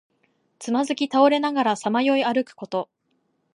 [0.57, 2.89] つまずき倒れながらさまよい歩くこと。